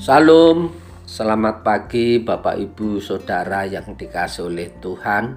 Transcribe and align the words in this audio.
Salam, 0.00 0.72
selamat 1.04 1.60
pagi 1.60 2.16
Bapak 2.24 2.56
Ibu 2.56 3.04
Saudara 3.04 3.68
yang 3.68 4.00
dikasih 4.00 4.48
oleh 4.48 4.72
Tuhan. 4.80 5.36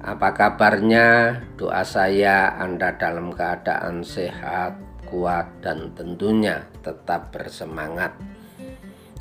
Apa 0.00 0.32
kabarnya? 0.32 1.36
Doa 1.60 1.84
saya 1.84 2.56
Anda 2.56 2.96
dalam 2.96 3.36
keadaan 3.36 4.00
sehat, 4.00 4.80
kuat, 5.04 5.60
dan 5.60 5.92
tentunya 5.92 6.64
tetap 6.80 7.36
bersemangat. 7.36 8.16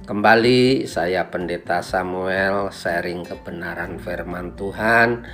Kembali 0.08 0.88
saya 0.88 1.28
Pendeta 1.28 1.84
Samuel 1.84 2.72
sharing 2.72 3.28
kebenaran 3.28 4.00
firman 4.00 4.56
Tuhan 4.56 5.26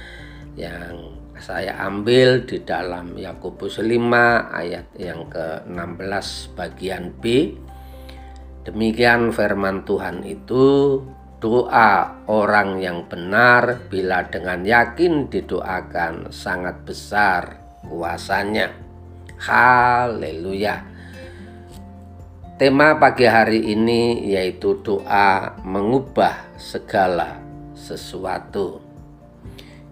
Yang 0.58 1.14
saya 1.38 1.78
ambil 1.86 2.42
di 2.50 2.66
dalam 2.66 3.14
Yakobus 3.14 3.84
5 3.84 4.02
ayat 4.50 4.90
yang 4.98 5.30
ke-16 5.30 6.58
bagian 6.58 7.14
B 7.22 7.54
Demikian 8.62 9.34
firman 9.34 9.82
Tuhan 9.90 10.22
itu 10.22 11.02
doa 11.42 12.22
orang 12.30 12.78
yang 12.78 13.10
benar 13.10 13.90
bila 13.90 14.30
dengan 14.30 14.62
yakin 14.62 15.34
didoakan 15.34 16.30
sangat 16.30 16.86
besar 16.86 17.58
kuasanya. 17.82 18.70
Haleluya. 19.42 20.86
Tema 22.62 23.02
pagi 23.02 23.26
hari 23.26 23.74
ini 23.74 24.30
yaitu 24.30 24.78
doa 24.86 25.58
mengubah 25.66 26.54
segala 26.62 27.42
sesuatu. 27.74 28.78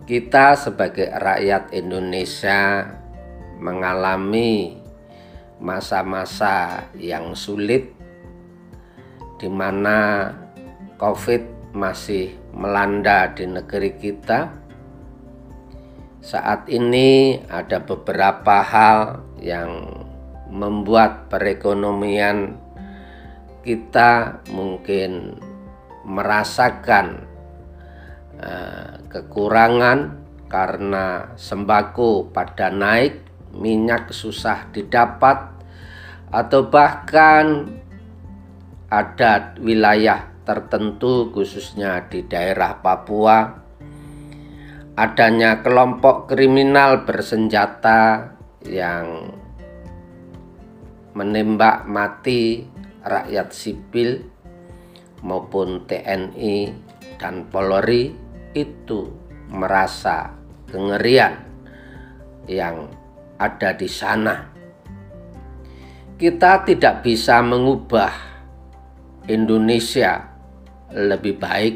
Kita 0.06 0.54
sebagai 0.54 1.10
rakyat 1.10 1.74
Indonesia 1.74 2.86
mengalami 3.58 4.78
masa-masa 5.58 6.86
yang 6.94 7.34
sulit 7.34 7.99
di 9.40 9.48
mana 9.48 10.30
COVID 11.00 11.74
masih 11.74 12.36
melanda 12.52 13.32
di 13.32 13.48
negeri 13.48 13.96
kita. 13.96 14.52
Saat 16.20 16.68
ini 16.68 17.40
ada 17.48 17.80
beberapa 17.80 18.60
hal 18.60 19.24
yang 19.40 20.04
membuat 20.52 21.32
perekonomian 21.32 22.60
kita 23.64 24.44
mungkin 24.52 25.40
merasakan 26.04 27.24
uh, 28.42 29.00
kekurangan 29.08 30.20
karena 30.50 31.38
sembako 31.38 32.34
pada 32.34 32.74
naik, 32.74 33.22
minyak 33.54 34.10
susah 34.10 34.68
didapat, 34.74 35.54
atau 36.34 36.66
bahkan 36.68 37.70
ada 38.90 39.54
wilayah 39.62 40.34
tertentu 40.44 41.30
khususnya 41.30 42.10
di 42.10 42.26
daerah 42.26 42.82
Papua 42.82 43.70
adanya 45.00 45.64
kelompok 45.64 46.28
kriminal 46.28 47.08
bersenjata 47.08 48.34
yang 48.68 49.32
menembak 51.16 51.88
mati 51.88 52.68
rakyat 53.06 53.56
sipil 53.56 54.26
maupun 55.24 55.88
TNI 55.88 56.74
dan 57.16 57.48
Polri 57.48 58.12
itu 58.52 59.08
merasa 59.48 60.36
kengerian 60.68 61.48
yang 62.50 62.92
ada 63.40 63.72
di 63.78 63.88
sana. 63.88 64.52
Kita 66.20 66.68
tidak 66.68 67.08
bisa 67.08 67.40
mengubah 67.40 68.29
Indonesia 69.30 70.26
lebih 70.90 71.38
baik 71.38 71.76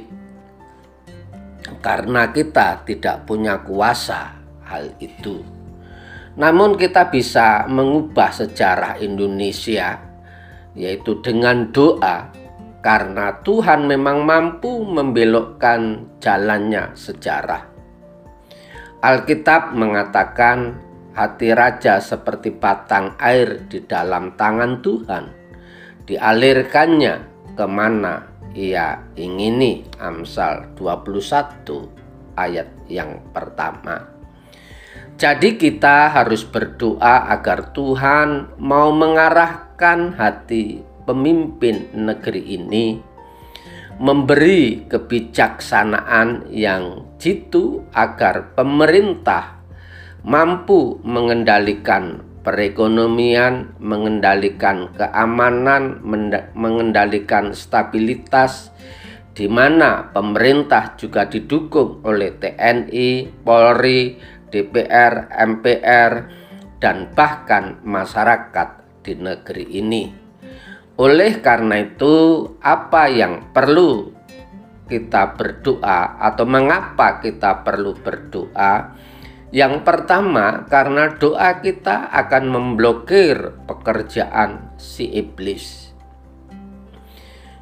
karena 1.86 2.34
kita 2.34 2.82
tidak 2.82 3.30
punya 3.30 3.62
kuasa 3.62 4.34
hal 4.66 4.90
itu. 4.98 5.46
Namun 6.34 6.82
kita 6.82 7.14
bisa 7.14 7.70
mengubah 7.70 8.34
sejarah 8.34 8.98
Indonesia 8.98 10.02
yaitu 10.74 11.22
dengan 11.22 11.70
doa 11.70 12.34
karena 12.82 13.38
Tuhan 13.46 13.86
memang 13.86 14.26
mampu 14.26 14.82
membelokkan 14.82 16.10
jalannya 16.18 16.98
sejarah. 16.98 17.70
Alkitab 19.04 19.78
mengatakan 19.78 20.74
hati 21.14 21.54
raja 21.54 22.02
seperti 22.02 22.50
batang 22.50 23.14
air 23.22 23.70
di 23.70 23.86
dalam 23.86 24.34
tangan 24.34 24.82
Tuhan. 24.82 25.26
Dialirkannya 26.04 27.33
ke 27.54 27.66
mana 27.70 28.28
ia 28.54 29.02
ingini? 29.18 29.86
Amsal 30.02 30.74
21 30.78 32.38
ayat 32.38 32.70
yang 32.90 33.22
pertama. 33.34 34.10
Jadi 35.14 35.62
kita 35.62 36.10
harus 36.10 36.42
berdoa 36.42 37.30
agar 37.30 37.70
Tuhan 37.72 38.58
mau 38.58 38.90
mengarahkan 38.90 40.18
hati 40.18 40.82
pemimpin 41.06 41.94
negeri 41.94 42.42
ini 42.58 43.14
memberi 44.02 44.90
kebijaksanaan 44.90 46.50
yang 46.50 47.06
jitu 47.22 47.86
agar 47.94 48.58
pemerintah 48.58 49.62
mampu 50.26 50.98
mengendalikan 51.06 52.26
perekonomian, 52.44 53.80
mengendalikan 53.80 54.92
keamanan, 54.94 56.04
mengendalikan 56.54 57.56
stabilitas, 57.56 58.70
di 59.34 59.50
mana 59.50 60.14
pemerintah 60.14 60.94
juga 61.00 61.26
didukung 61.26 62.04
oleh 62.06 62.36
TNI, 62.38 63.42
Polri, 63.42 64.20
DPR, 64.54 65.34
MPR, 65.34 66.12
dan 66.78 67.10
bahkan 67.16 67.82
masyarakat 67.82 69.02
di 69.02 69.14
negeri 69.18 69.66
ini. 69.80 70.04
Oleh 71.00 71.42
karena 71.42 71.82
itu, 71.82 72.46
apa 72.62 73.10
yang 73.10 73.50
perlu 73.50 74.14
kita 74.86 75.34
berdoa, 75.34 76.22
atau 76.22 76.46
mengapa 76.46 77.18
kita 77.18 77.66
perlu 77.66 77.98
berdoa? 77.98 78.94
Yang 79.54 79.86
pertama, 79.86 80.66
karena 80.66 81.14
doa 81.14 81.62
kita 81.62 82.10
akan 82.10 82.50
memblokir 82.50 83.54
pekerjaan 83.70 84.74
si 84.82 85.06
iblis. 85.14 85.94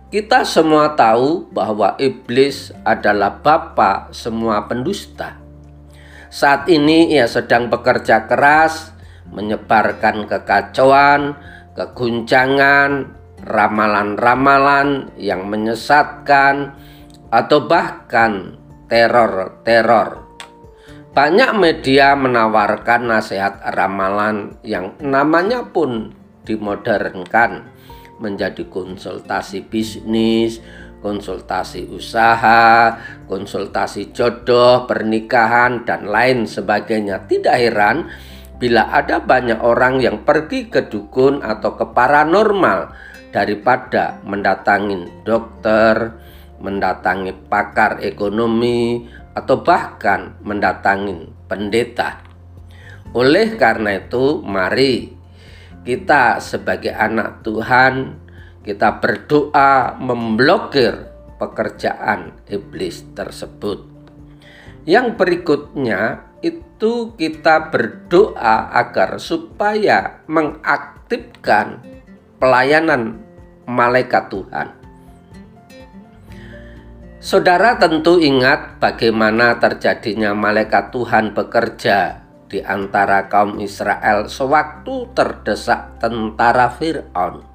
Kita 0.07 0.47
semua 0.47 0.95
tahu 0.95 1.51
bahwa 1.51 1.99
iblis 1.99 2.71
adalah 2.87 3.43
bapa 3.43 4.07
semua 4.15 4.71
pendusta. 4.71 5.35
Saat 6.31 6.71
ini 6.71 7.11
ia 7.11 7.27
sedang 7.27 7.67
bekerja 7.67 8.23
keras, 8.23 8.95
menyebarkan 9.27 10.31
kekacauan, 10.31 11.35
keguncangan, 11.75 13.11
ramalan-ramalan 13.43 15.11
yang 15.19 15.43
menyesatkan, 15.43 16.71
atau 17.35 17.67
bahkan 17.67 18.55
teror-teror 18.87 20.20
banyak 21.11 21.51
media 21.59 22.15
menawarkan 22.15 23.11
nasihat 23.11 23.59
ramalan 23.75 24.55
yang 24.63 24.95
namanya 25.03 25.67
pun 25.67 26.15
dimodernkan 26.47 27.67
menjadi 28.23 28.63
konsultasi 28.71 29.67
bisnis, 29.67 30.63
konsultasi 31.03 31.89
usaha, 31.91 32.95
konsultasi 33.27 34.15
jodoh, 34.15 34.87
pernikahan, 34.87 35.83
dan 35.83 36.07
lain 36.07 36.47
sebagainya. 36.47 37.27
Tidak 37.27 37.55
heran 37.59 38.07
bila 38.55 38.93
ada 38.93 39.19
banyak 39.19 39.59
orang 39.59 39.99
yang 39.99 40.23
pergi 40.23 40.71
ke 40.71 40.87
dukun 40.87 41.43
atau 41.43 41.75
ke 41.75 41.91
paranormal 41.91 42.93
daripada 43.35 44.21
mendatangi 44.23 45.25
dokter, 45.27 46.13
mendatangi 46.61 47.33
pakar 47.49 47.99
ekonomi, 48.05 49.09
atau 49.35 49.63
bahkan 49.63 50.35
mendatangi 50.43 51.31
pendeta. 51.47 52.19
Oleh 53.11 53.59
karena 53.59 53.99
itu, 53.99 54.39
mari 54.43 55.11
kita 55.83 56.39
sebagai 56.39 56.95
anak 56.95 57.43
Tuhan, 57.43 58.21
kita 58.61 59.01
berdoa 59.01 59.97
memblokir 59.97 61.09
pekerjaan 61.41 62.37
iblis 62.47 63.03
tersebut. 63.17 63.83
Yang 64.85 65.07
berikutnya 65.17 66.31
itu 66.41 67.13
kita 67.17 67.69
berdoa 67.69 68.73
agar 68.73 69.17
supaya 69.21 70.21
mengaktifkan 70.25 71.81
pelayanan 72.41 73.21
malaikat 73.69 74.29
Tuhan. 74.33 74.80
Saudara 77.21 77.77
tentu 77.77 78.17
ingat 78.17 78.81
bagaimana 78.81 79.61
terjadinya 79.61 80.33
malaikat 80.33 80.89
Tuhan 80.89 81.37
bekerja 81.37 82.17
di 82.49 82.65
antara 82.65 83.29
kaum 83.29 83.61
Israel 83.61 84.25
sewaktu 84.25 85.13
terdesak 85.13 86.01
tentara 86.01 86.73
Firaun. 86.73 87.45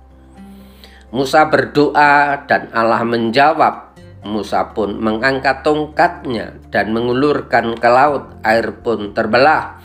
Musa 1.11 1.51
berdoa 1.51 2.47
dan 2.47 2.71
Allah 2.71 3.03
menjawab. 3.03 3.99
Musa 4.23 4.71
pun 4.71 5.03
mengangkat 5.03 5.67
tongkatnya 5.67 6.55
dan 6.71 6.95
mengulurkan 6.95 7.75
ke 7.75 7.91
laut, 7.91 8.39
air 8.47 8.71
pun 8.87 9.19
terbelah. 9.19 9.83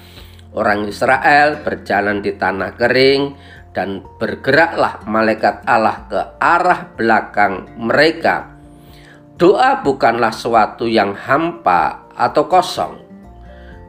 Orang 0.53 0.85
Israel 0.85 1.57
berjalan 1.65 2.21
di 2.21 2.37
tanah 2.37 2.77
kering 2.77 3.33
dan 3.73 4.05
bergeraklah 4.21 5.09
malaikat 5.09 5.65
Allah 5.65 6.05
ke 6.05 6.21
arah 6.37 6.85
belakang 6.93 7.65
mereka. 7.81 8.50
Doa 9.41 9.81
bukanlah 9.81 10.29
suatu 10.29 10.85
yang 10.85 11.17
hampa 11.17 12.13
atau 12.13 12.45
kosong. 12.45 12.93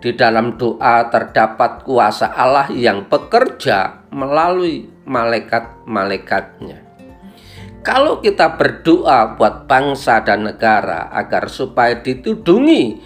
Di 0.00 0.16
dalam 0.16 0.56
doa 0.56 1.12
terdapat 1.12 1.84
kuasa 1.84 2.32
Allah 2.32 2.72
yang 2.72 3.04
bekerja 3.04 4.08
melalui 4.16 4.88
malaikat-malaikatnya. 5.04 6.80
Kalau 7.84 8.24
kita 8.24 8.56
berdoa 8.56 9.36
buat 9.36 9.68
bangsa 9.68 10.24
dan 10.24 10.48
negara 10.48 11.12
agar 11.12 11.52
supaya 11.52 12.00
ditudungi 12.00 12.96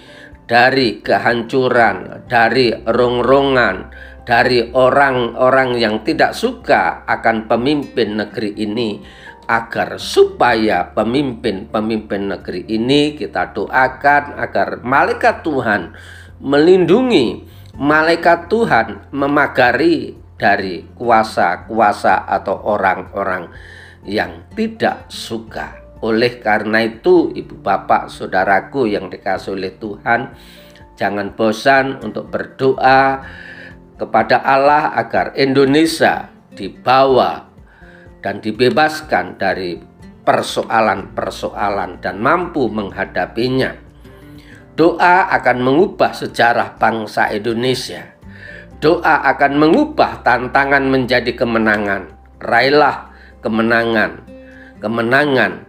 dari 0.47 1.03
kehancuran, 1.03 2.31
dari 2.31 2.71
rongrongan, 2.87 3.91
dari 4.23 4.71
orang-orang 4.71 5.83
yang 5.83 6.07
tidak 6.07 6.31
suka 6.31 7.03
akan 7.11 7.51
pemimpin 7.51 8.23
negeri 8.23 8.55
ini, 8.55 9.03
agar 9.47 10.03
supaya 10.03 10.91
pemimpin-pemimpin 10.91 12.35
negeri 12.35 12.67
ini 12.67 13.15
kita 13.15 13.55
doakan 13.55 14.39
agar 14.43 14.83
malaikat 14.83 15.47
Tuhan 15.47 15.95
melindungi, 16.43 17.47
malaikat 17.79 18.51
Tuhan 18.51 19.15
memagari 19.15 20.19
dari 20.37 20.85
kuasa-kuasa 20.99 22.29
atau 22.29 22.61
orang-orang 22.67 23.49
yang 24.05 24.45
tidak 24.53 25.09
suka. 25.09 25.81
Oleh 26.05 26.39
karena 26.39 26.85
itu, 26.85 27.33
ibu 27.33 27.57
bapak, 27.57 28.13
saudaraku 28.13 28.85
yang 28.85 29.09
dikasih 29.09 29.57
oleh 29.57 29.73
Tuhan, 29.81 30.37
jangan 30.95 31.33
bosan 31.33 32.05
untuk 32.05 32.29
berdoa 32.29 33.25
kepada 33.97 34.45
Allah 34.45 34.93
agar 34.93 35.33
Indonesia 35.41 36.29
dibawa 36.53 37.46
dan 38.27 38.43
dibebaskan 38.43 39.39
dari 39.39 39.79
persoalan-persoalan 40.27 42.03
dan 42.03 42.19
mampu 42.19 42.67
menghadapinya. 42.67 43.71
Doa 44.75 45.31
akan 45.31 45.63
mengubah 45.63 46.11
sejarah 46.11 46.75
bangsa 46.75 47.31
Indonesia. 47.31 48.19
Doa 48.83 49.23
akan 49.31 49.63
mengubah 49.63 50.27
tantangan 50.27 50.91
menjadi 50.91 51.39
kemenangan. 51.39 52.19
Raihlah 52.43 53.15
kemenangan, 53.47 54.27
kemenangan 54.83 55.63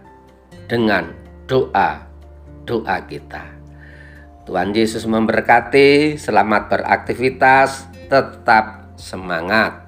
dengan 0.66 1.14
doa-doa 1.46 2.96
kita. 3.06 3.54
Tuhan 4.50 4.74
Yesus 4.74 5.06
memberkati, 5.06 6.18
selamat 6.18 6.74
beraktivitas, 6.74 7.86
tetap 8.10 8.90
semangat. 8.98 9.87